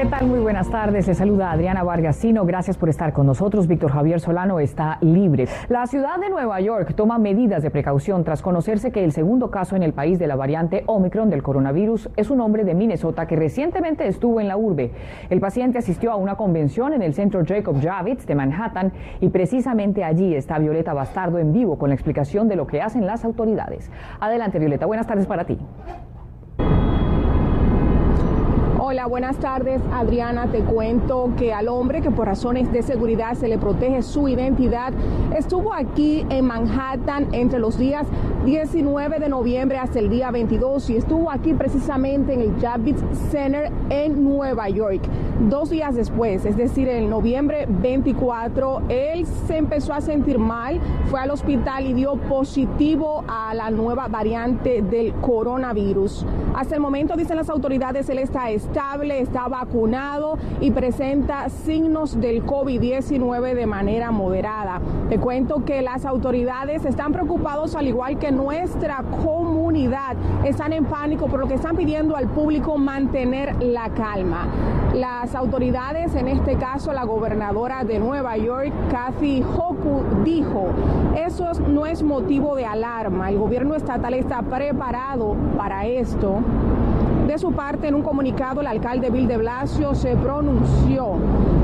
[0.00, 0.28] ¿Qué tal?
[0.28, 1.06] Muy buenas tardes.
[1.06, 2.46] Les saluda Adriana Vargasino.
[2.46, 3.66] Gracias por estar con nosotros.
[3.66, 5.46] Víctor Javier Solano está libre.
[5.68, 9.76] La ciudad de Nueva York toma medidas de precaución tras conocerse que el segundo caso
[9.76, 13.36] en el país de la variante Omicron del coronavirus es un hombre de Minnesota que
[13.36, 14.90] recientemente estuvo en la urbe.
[15.28, 20.02] El paciente asistió a una convención en el centro Jacob Javits de Manhattan y precisamente
[20.02, 23.90] allí está Violeta Bastardo en vivo con la explicación de lo que hacen las autoridades.
[24.18, 24.86] Adelante, Violeta.
[24.86, 25.58] Buenas tardes para ti.
[28.90, 30.48] Hola, buenas tardes Adriana.
[30.50, 34.92] Te cuento que al hombre que por razones de seguridad se le protege su identidad
[35.36, 38.04] estuvo aquí en Manhattan entre los días
[38.44, 43.70] 19 de noviembre hasta el día 22 y estuvo aquí precisamente en el Javits Center
[43.90, 45.02] en Nueva York.
[45.48, 51.20] Dos días después, es decir, en noviembre 24, él se empezó a sentir mal, fue
[51.20, 56.26] al hospital y dio positivo a la nueva variante del coronavirus.
[56.54, 58.79] Hasta el momento, dicen las autoridades, él está estable,
[59.10, 64.80] está vacunado y presenta signos del COVID-19 de manera moderada.
[65.10, 71.26] Te cuento que las autoridades están preocupados, al igual que nuestra comunidad, están en pánico
[71.26, 74.48] por lo que están pidiendo al público mantener la calma.
[74.94, 80.68] Las autoridades, en este caso la gobernadora de Nueva York, Kathy Hoku, dijo,
[81.16, 86.40] eso no es motivo de alarma, el gobierno estatal está preparado para esto.
[87.30, 91.14] De su parte, en un comunicado, el alcalde Bill de Blasio se pronunció.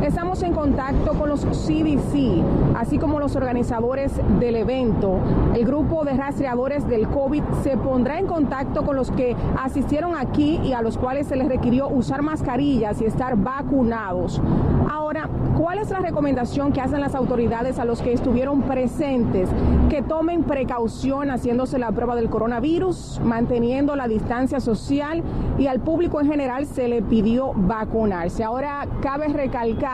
[0.03, 2.43] Estamos en contacto con los CDC,
[2.77, 5.19] así como los organizadores del evento.
[5.55, 10.61] El grupo de rastreadores del COVID se pondrá en contacto con los que asistieron aquí
[10.63, 14.41] y a los cuales se les requirió usar mascarillas y estar vacunados.
[14.89, 19.49] Ahora, ¿cuál es la recomendación que hacen las autoridades a los que estuvieron presentes?
[19.89, 25.23] Que tomen precaución haciéndose la prueba del coronavirus, manteniendo la distancia social
[25.59, 28.45] y al público en general se le pidió vacunarse.
[28.45, 29.86] Ahora cabe recalcar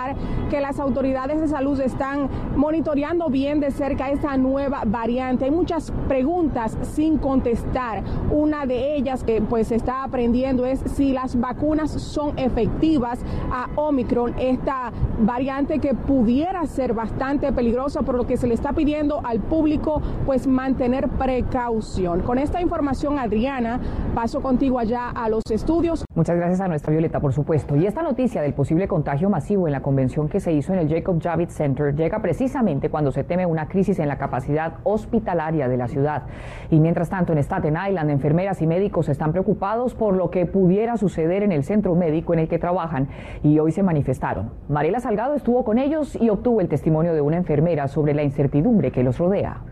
[0.50, 5.44] que las autoridades de salud están monitoreando bien de cerca esta nueva variante.
[5.44, 8.02] Hay muchas preguntas sin contestar.
[8.30, 13.20] Una de ellas que pues se está aprendiendo es si las vacunas son efectivas
[13.50, 18.72] a Omicron, esta variante que pudiera ser bastante peligrosa, por lo que se le está
[18.72, 22.20] pidiendo al público pues mantener precaución.
[22.20, 23.80] Con esta información, Adriana,
[24.14, 26.04] paso contigo allá a los estudios.
[26.14, 27.76] Muchas gracias a nuestra Violeta, por supuesto.
[27.76, 30.88] Y esta noticia del posible contagio masivo en la convención que se hizo en el
[30.88, 35.76] Jacob Javits Center llega precisamente cuando se teme una crisis en la capacidad hospitalaria de
[35.76, 36.22] la ciudad.
[36.70, 40.96] Y mientras tanto, en Staten Island, enfermeras y médicos están preocupados por lo que pudiera
[40.96, 43.08] suceder en el centro médico en el que trabajan
[43.42, 44.50] y hoy se manifestaron.
[44.68, 48.92] Mariela Salgado estuvo con ellos y obtuvo el testimonio de una enfermera sobre la incertidumbre
[48.92, 49.71] que los rodea.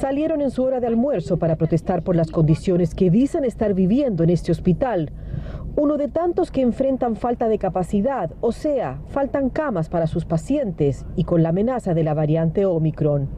[0.00, 4.24] Salieron en su hora de almuerzo para protestar por las condiciones que dicen estar viviendo
[4.24, 5.12] en este hospital.
[5.76, 11.06] Uno de tantos que enfrentan falta de capacidad, o sea, faltan camas para sus pacientes
[11.16, 13.28] y con la amenaza de la variante Omicron.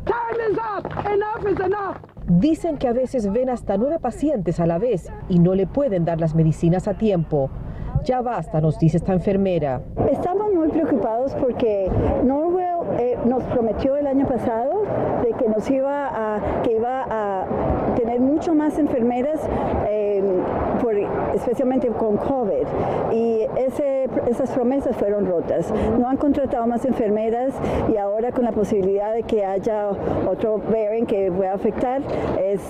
[2.26, 6.04] Dicen que a veces ven hasta nueve pacientes a la vez y no le pueden
[6.04, 7.50] dar las medicinas a tiempo.
[8.04, 9.80] Ya basta, nos dice esta enfermera.
[10.10, 11.90] Estamos muy preocupados porque
[12.22, 12.53] Norwell
[12.98, 14.82] eh, nos prometió el año pasado
[15.22, 17.44] de que nos iba a, que iba a
[17.96, 19.40] tener mucho más enfermeras,
[19.88, 20.22] eh,
[20.82, 20.96] por,
[21.34, 22.66] especialmente con COVID.
[23.12, 23.93] Y ese,
[24.28, 25.72] esas promesas fueron rotas.
[25.98, 27.54] No han contratado más enfermeras
[27.92, 29.90] y ahora con la posibilidad de que haya
[30.26, 32.02] otro variant que pueda afectar
[32.40, 32.60] es,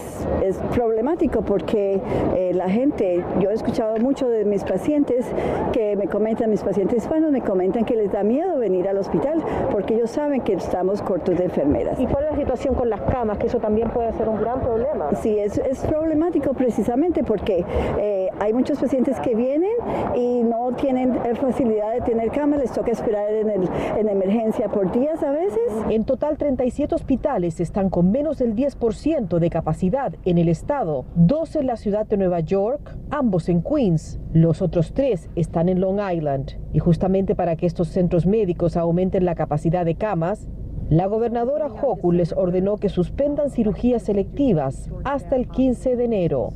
[0.43, 2.01] es problemático porque
[2.37, 5.27] eh, la gente, yo he escuchado mucho de mis pacientes
[5.73, 9.43] que me comentan, mis pacientes hispanos me comentan que les da miedo venir al hospital
[9.71, 11.99] porque ellos saben que estamos cortos de enfermeras.
[12.01, 13.39] ¿Y cuál es la situación con las camas?
[13.39, 15.15] Que eso también puede ser un gran problema.
[15.17, 17.65] Sí, es, es problemático precisamente porque
[17.99, 19.73] eh, hay muchos pacientes que vienen
[20.15, 24.91] y no tienen facilidad de tener camas, les toca esperar en, el, en emergencia por
[24.93, 25.73] días a veces.
[25.89, 31.57] En total, 37 hospitales están con menos del 10% de capacidad en el estado, dos
[31.57, 34.19] en la ciudad de Nueva York, ambos en Queens.
[34.33, 36.59] Los otros tres están en Long Island.
[36.73, 40.49] Y justamente para que estos centros médicos aumenten la capacidad de camas,
[40.91, 46.53] la gobernadora Hochul les ordenó que suspendan cirugías selectivas hasta el 15 de enero.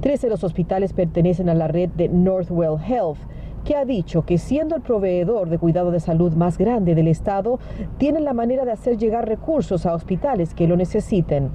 [0.00, 3.18] Tres de los hospitales pertenecen a la red de Northwell Health,
[3.64, 7.58] que ha dicho que siendo el proveedor de cuidado de salud más grande del estado,
[7.98, 11.50] tienen la manera de hacer llegar recursos a hospitales que lo necesiten.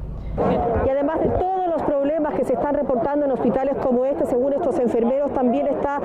[0.85, 1.52] Y además de problemas
[2.43, 6.01] que se están reportando en hospitales como este, según estos enfermeros, también está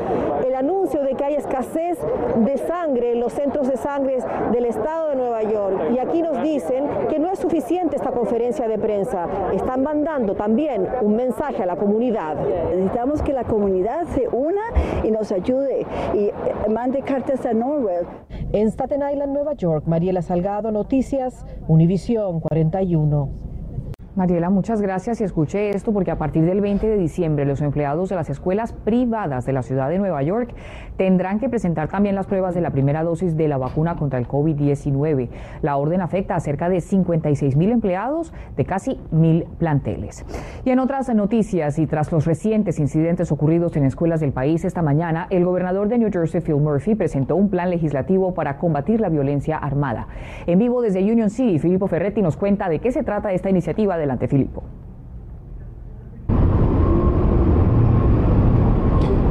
[0.46, 1.98] el anuncio de que hay escasez
[2.36, 4.18] de sangre en los centros de sangre
[4.52, 5.90] del estado de Nueva York.
[5.94, 9.26] Y aquí nos dicen que no es suficiente esta conferencia de prensa.
[9.52, 12.36] Están mandando también un mensaje a la comunidad.
[12.70, 14.62] Necesitamos que la comunidad se una
[15.02, 16.32] y nos ayude y eh,
[16.70, 18.06] mande cartas a Norwell.
[18.52, 23.47] En Staten Island, Nueva York, Mariela Salgado, Noticias, Univisión 41.
[24.18, 28.08] Mariela, muchas gracias y escuche esto porque a partir del 20 de diciembre los empleados
[28.08, 30.52] de las escuelas privadas de la ciudad de Nueva York
[30.96, 34.26] tendrán que presentar también las pruebas de la primera dosis de la vacuna contra el
[34.26, 35.28] COVID-19.
[35.62, 40.26] La orden afecta a cerca de 56 mil empleados de casi mil planteles.
[40.64, 44.82] Y en otras noticias y tras los recientes incidentes ocurridos en escuelas del país esta
[44.82, 49.10] mañana, el gobernador de New Jersey, Phil Murphy, presentó un plan legislativo para combatir la
[49.10, 50.08] violencia armada.
[50.48, 53.96] En vivo desde Union City, Filippo Ferretti nos cuenta de qué se trata esta iniciativa
[53.96, 54.77] de Adelante, Filipo.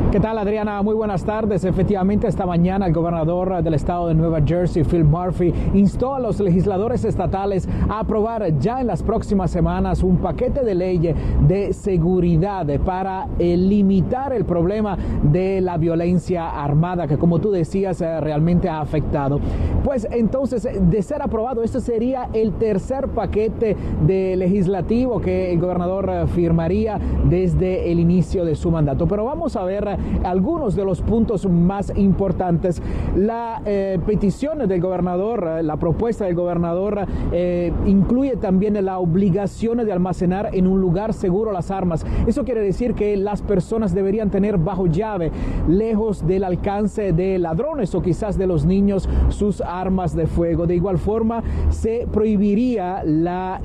[0.09, 0.81] ¿Qué tal, Adriana?
[0.83, 1.65] Muy buenas tardes.
[1.65, 6.39] Efectivamente, esta mañana el gobernador del estado de Nueva Jersey, Phil Murphy, instó a los
[6.39, 11.13] legisladores estatales a aprobar ya en las próximas semanas un paquete de ley
[11.45, 18.21] de seguridad para limitar el problema de la violencia armada que, como tú decías, eh,
[18.21, 19.41] realmente ha afectado.
[19.83, 23.75] Pues entonces, de ser aprobado, este sería el tercer paquete
[24.05, 29.05] de legislativo que el gobernador eh, firmaría desde el inicio de su mandato.
[29.05, 32.81] Pero vamos a ver algunos de los puntos más importantes.
[33.15, 39.77] La eh, petición del gobernador, eh, la propuesta del gobernador eh, incluye también la obligación
[39.77, 42.05] de almacenar en un lugar seguro las armas.
[42.25, 45.31] Eso quiere decir que las personas deberían tener bajo llave,
[45.67, 50.67] lejos del alcance de ladrones o quizás de los niños, sus armas de fuego.
[50.67, 53.61] De igual forma, se prohibiría las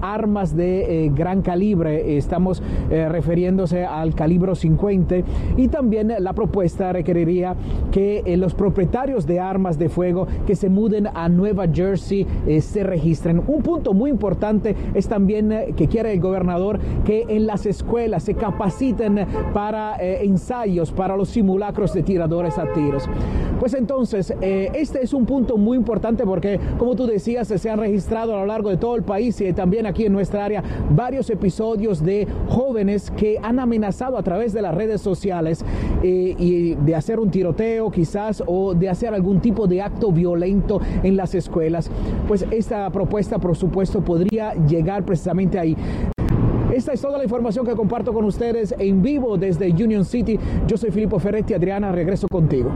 [0.00, 2.16] armas de gran calibre.
[2.16, 5.16] Estamos refiriéndose al calibre 50
[5.56, 7.54] y también la propuesta requeriría
[7.92, 12.62] que eh, los propietarios de armas de fuego que se muden a Nueva Jersey eh,
[12.62, 13.42] se registren.
[13.46, 18.22] Un punto muy importante es también eh, que quiere el gobernador que en las escuelas
[18.22, 23.06] se capaciten para ensayos, para los simulacros de tiradores a tiros.
[23.66, 28.36] Pues entonces, este es un punto muy importante porque, como tú decías, se han registrado
[28.36, 32.04] a lo largo de todo el país y también aquí en nuestra área varios episodios
[32.04, 35.64] de jóvenes que han amenazado a través de las redes sociales
[36.04, 40.80] eh, y de hacer un tiroteo quizás o de hacer algún tipo de acto violento
[41.02, 41.90] en las escuelas.
[42.28, 45.76] Pues esta propuesta, por supuesto, podría llegar precisamente ahí.
[46.72, 50.38] Esta es toda la información que comparto con ustedes en vivo desde Union City.
[50.68, 51.52] Yo soy Filippo Ferretti.
[51.52, 52.74] Adriana, regreso contigo.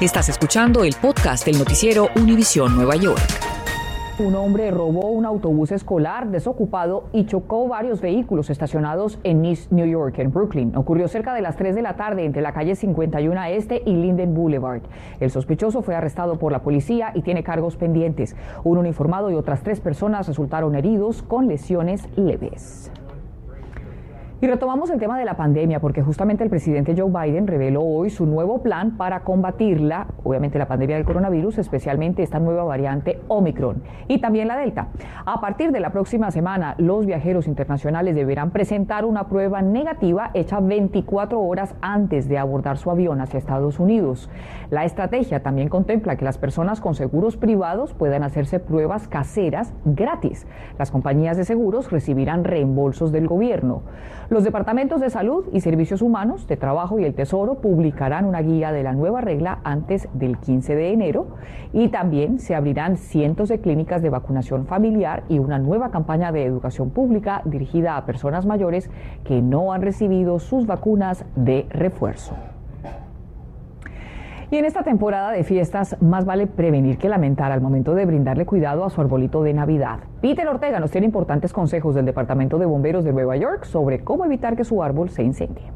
[0.00, 3.20] Estás escuchando el podcast del noticiero Univisión Nueva York.
[4.18, 9.84] Un hombre robó un autobús escolar desocupado y chocó varios vehículos estacionados en East New
[9.86, 10.74] York, en Brooklyn.
[10.74, 14.32] Ocurrió cerca de las 3 de la tarde entre la calle 51 Este y Linden
[14.32, 14.80] Boulevard.
[15.20, 18.36] El sospechoso fue arrestado por la policía y tiene cargos pendientes.
[18.64, 22.90] Un uniformado y otras tres personas resultaron heridos con lesiones leves.
[24.42, 28.08] Y retomamos el tema de la pandemia porque justamente el presidente Joe Biden reveló hoy
[28.08, 33.82] su nuevo plan para combatirla, obviamente la pandemia del coronavirus, especialmente esta nueva variante Omicron
[34.08, 34.88] y también la Delta.
[35.26, 40.58] A partir de la próxima semana, los viajeros internacionales deberán presentar una prueba negativa hecha
[40.58, 44.30] 24 horas antes de abordar su avión hacia Estados Unidos.
[44.70, 50.46] La estrategia también contempla que las personas con seguros privados puedan hacerse pruebas caseras gratis.
[50.78, 53.82] Las compañías de seguros recibirán reembolsos del gobierno.
[54.30, 58.70] Los departamentos de salud y servicios humanos, de trabajo y el tesoro publicarán una guía
[58.70, 61.26] de la nueva regla antes del 15 de enero
[61.72, 66.44] y también se abrirán cientos de clínicas de vacunación familiar y una nueva campaña de
[66.44, 68.88] educación pública dirigida a personas mayores
[69.24, 72.36] que no han recibido sus vacunas de refuerzo.
[74.52, 78.46] Y en esta temporada de fiestas, más vale prevenir que lamentar al momento de brindarle
[78.46, 80.00] cuidado a su arbolito de Navidad.
[80.20, 84.24] Peter Ortega nos tiene importantes consejos del Departamento de Bomberos de Nueva York sobre cómo
[84.24, 85.70] evitar que su árbol se incendie.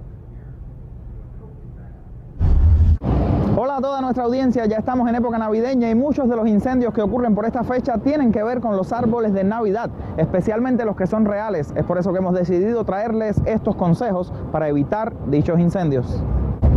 [3.57, 6.93] Hola a toda nuestra audiencia, ya estamos en época navideña y muchos de los incendios
[6.93, 10.97] que ocurren por esta fecha tienen que ver con los árboles de Navidad, especialmente los
[10.97, 11.73] que son reales.
[11.77, 16.25] Es por eso que hemos decidido traerles estos consejos para evitar dichos incendios.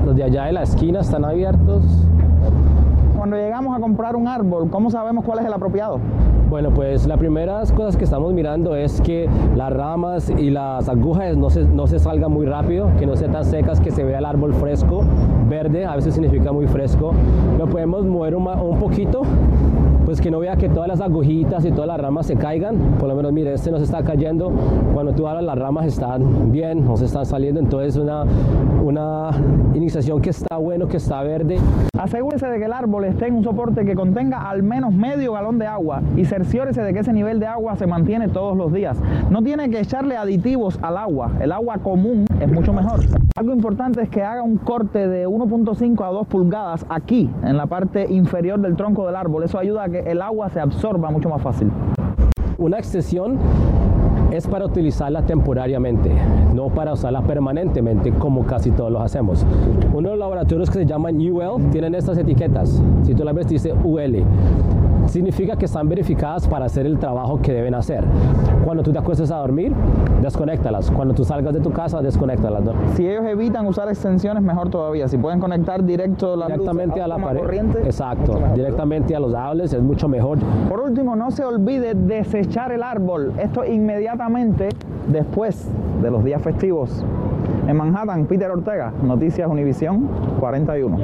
[0.07, 1.83] Los de allá de la esquina están abiertos.
[3.17, 5.99] Cuando llegamos a comprar un árbol, ¿cómo sabemos cuál es el apropiado?
[6.49, 11.35] Bueno, pues las primeras cosas que estamos mirando es que las ramas y las agujas
[11.35, 14.19] no se, no se salgan muy rápido, que no sean tan secas, que se vea
[14.19, 15.03] el árbol fresco,
[15.49, 17.11] verde, a veces significa muy fresco.
[17.57, 19.23] Lo podemos mover un, un poquito
[20.07, 22.77] pues que no vea que todas las agujitas y todas las ramas se caigan.
[22.97, 24.53] Por lo menos, mire, este no se está cayendo.
[24.93, 27.59] Cuando tú hablas, las ramas están bien, no se están saliendo.
[27.59, 28.23] Entonces, una,
[28.81, 29.31] una
[29.73, 31.57] iniciación que está bueno, que está verde.
[31.99, 35.59] Asegúrese de que el árbol esté en un soporte que contenga al menos medio galón
[35.59, 38.97] de agua y cerciórese de que ese nivel de agua se mantiene todos los días.
[39.29, 41.33] No tiene que echarle aditivos al agua.
[41.41, 43.01] El agua común es mucho mejor.
[43.35, 47.67] Algo importante es que haga un corte de 1.5 a 2 pulgadas aquí, en la
[47.67, 49.43] parte inferior del tronco del árbol.
[49.43, 51.71] Eso ayuda a que el agua se absorba mucho más fácil.
[52.57, 53.37] Una extensión
[54.31, 56.11] es para utilizarla temporariamente,
[56.53, 59.45] no para usarla permanentemente como casi todos los hacemos.
[59.93, 62.81] Uno de los laboratorios que se llaman UL tienen estas etiquetas.
[63.03, 64.23] Si tú la ves dice UL
[65.07, 68.03] significa que están verificadas para hacer el trabajo que deben hacer.
[68.63, 69.73] Cuando tú te acuestes a dormir,
[70.21, 70.91] desconéctalas.
[70.91, 72.63] Cuando tú salgas de tu casa, desconéctalas.
[72.95, 75.07] Si ellos evitan usar extensiones, mejor todavía.
[75.07, 77.39] Si pueden conectar directo la directamente a la pared.
[77.39, 80.39] Corriente, Exacto, directamente a los cables es mucho mejor.
[80.67, 83.33] Por último, no se olvide desechar el árbol.
[83.37, 84.69] Esto inmediatamente
[85.07, 85.67] después
[86.01, 87.03] de los días festivos.
[87.67, 90.09] En Manhattan, Peter Ortega, Noticias Univisión
[90.39, 90.97] 41.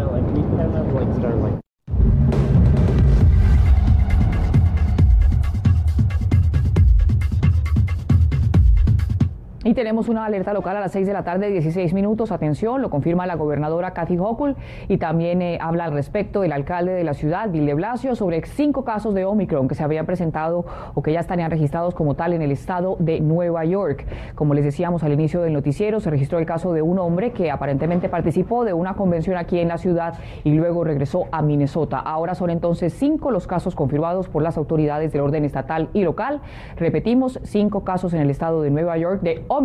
[9.74, 12.32] Tenemos una alerta local a las 6 de la tarde, 16 minutos.
[12.32, 14.56] Atención, lo confirma la gobernadora Kathy Hochul
[14.88, 18.44] y también eh, habla al respecto el alcalde de la ciudad, Bill de Blasio, sobre
[18.46, 22.34] cinco casos de Omicron que se habían presentado o que ya estarían registrados como tal
[22.34, 24.06] en el estado de Nueva York.
[24.36, 27.50] Como les decíamos al inicio del noticiero, se registró el caso de un hombre que
[27.50, 32.00] aparentemente participó de una convención aquí en la ciudad y luego regresó a Minnesota.
[32.00, 36.42] Ahora son entonces cinco los casos confirmados por las autoridades del orden estatal y local.
[36.76, 39.63] Repetimos, cinco casos en el estado de Nueva York de Omicron,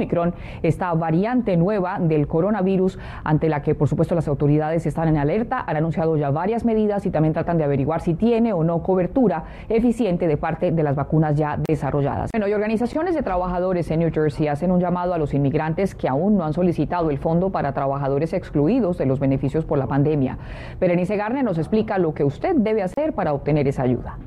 [0.62, 5.64] esta variante nueva del coronavirus, ante la que por supuesto las autoridades están en alerta,
[5.67, 9.45] han anunciado ya varias medidas y también tratan de averiguar si tiene o no cobertura
[9.69, 12.31] eficiente de parte de las vacunas ya desarrolladas.
[12.33, 16.09] Bueno, y organizaciones de trabajadores en New Jersey hacen un llamado a los inmigrantes que
[16.09, 20.38] aún no han solicitado el fondo para trabajadores excluidos de los beneficios por la pandemia.
[20.81, 24.19] Berenice Garner nos explica lo que usted debe hacer para obtener esa ayuda.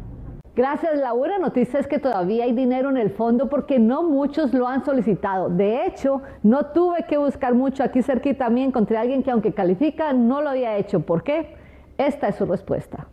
[0.53, 4.53] Gracias, la buena noticia es que todavía hay dinero en el fondo porque no muchos
[4.53, 5.47] lo han solicitado.
[5.47, 7.83] De hecho, no tuve que buscar mucho.
[7.83, 10.99] Aquí cerquita también encontré a alguien que aunque califica no lo había hecho.
[10.99, 11.55] ¿Por qué?
[11.97, 13.07] Esta es su respuesta.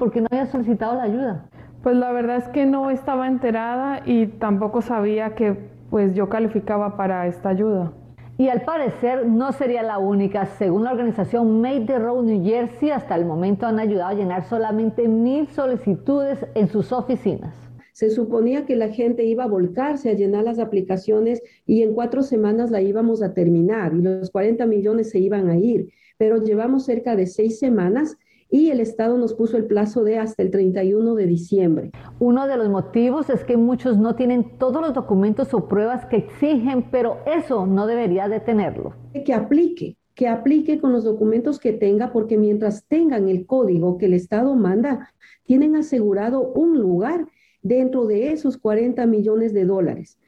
[0.00, 1.44] Porque no había solicitado la ayuda.
[1.84, 6.96] Pues la verdad es que no estaba enterada y tampoco sabía que pues yo calificaba
[6.96, 7.92] para esta ayuda.
[8.40, 10.46] Y al parecer no sería la única.
[10.46, 14.48] Según la organización Made the Road New Jersey, hasta el momento han ayudado a llenar
[14.48, 17.52] solamente mil solicitudes en sus oficinas.
[17.92, 22.22] Se suponía que la gente iba a volcarse a llenar las aplicaciones y en cuatro
[22.22, 25.90] semanas la íbamos a terminar y los 40 millones se iban a ir.
[26.16, 28.18] Pero llevamos cerca de seis semanas
[28.50, 31.90] y el Estado nos puso el plazo de hasta el 31 de diciembre.
[32.18, 36.16] Uno de los motivos es que muchos no tienen todos los documentos o pruebas que
[36.16, 38.94] exigen, pero eso no debería detenerlo.
[39.24, 44.06] Que aplique, que aplique con los documentos que tenga, porque mientras tengan el código que
[44.06, 45.12] el Estado manda,
[45.44, 47.26] tienen asegurado un lugar
[47.62, 50.18] dentro de esos 40 millones de dólares.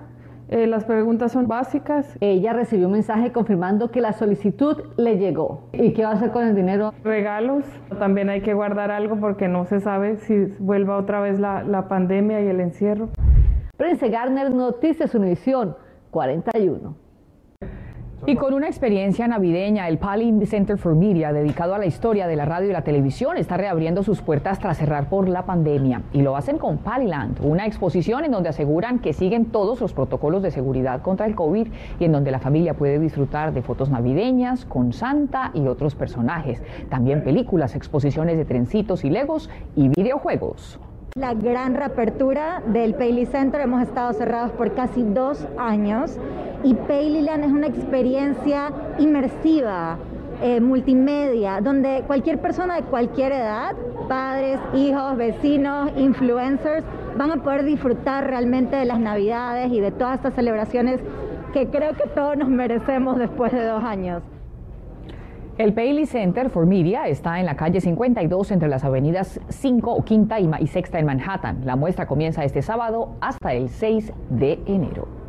[0.47, 2.17] Eh, las preguntas son básicas.
[2.21, 5.69] Ella recibió un mensaje confirmando que la solicitud le llegó.
[5.73, 6.93] ¿Y qué va a hacer con el dinero?
[7.03, 7.65] Regalos.
[7.97, 11.87] También hay que guardar algo porque no se sabe si vuelva otra vez la, la
[11.87, 13.09] pandemia y el encierro.
[13.77, 15.75] Prince Garner, Noticias Univisión
[16.11, 17.04] 41.
[18.27, 22.35] Y con una experiencia navideña, el Pali Center for Media, dedicado a la historia de
[22.35, 26.01] la radio y la televisión, está reabriendo sus puertas tras cerrar por la pandemia.
[26.11, 30.41] Y lo hacen con Paliland, una exposición en donde aseguran que siguen todos los protocolos
[30.41, 31.67] de seguridad contra el COVID
[31.99, 36.63] y en donde la familia puede disfrutar de fotos navideñas con Santa y otros personajes.
[36.89, 40.79] También películas, exposiciones de trencitos y legos y videojuegos.
[41.17, 46.19] La gran reapertura del Paley Center, hemos estado cerrados por casi dos años
[46.65, 49.99] y Paleyland es una experiencia inmersiva,
[50.41, 53.75] eh, multimedia, donde cualquier persona de cualquier edad,
[54.09, 56.83] padres, hijos, vecinos, influencers,
[57.15, 60.99] van a poder disfrutar realmente de las navidades y de todas estas celebraciones
[61.53, 64.23] que creo que todos nos merecemos después de dos años.
[65.59, 70.39] El Paley Center for Media está en la calle 52 entre las avenidas 5, Quinta
[70.39, 71.61] y Sexta en Manhattan.
[71.63, 75.24] La muestra comienza este sábado hasta el 6 de enero.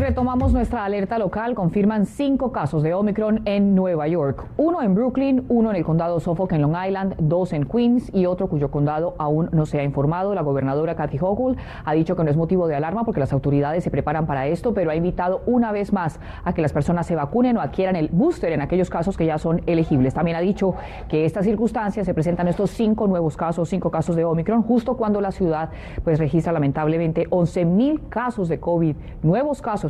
[0.00, 1.54] Retomamos nuestra alerta local.
[1.54, 4.46] Confirman cinco casos de Omicron en Nueva York.
[4.56, 8.24] Uno en Brooklyn, uno en el condado Suffolk en Long Island, dos en Queens y
[8.24, 10.34] otro cuyo condado aún no se ha informado.
[10.34, 13.84] La gobernadora Kathy Hochul ha dicho que no es motivo de alarma porque las autoridades
[13.84, 17.14] se preparan para esto, pero ha invitado una vez más a que las personas se
[17.14, 20.14] vacunen o adquieran el booster en aquellos casos que ya son elegibles.
[20.14, 20.76] También ha dicho
[21.10, 25.20] que estas circunstancias se presentan estos cinco nuevos casos, cinco casos de Omicron, justo cuando
[25.20, 25.68] la ciudad
[26.02, 29.89] pues registra lamentablemente 11 mil casos de COVID, nuevos casos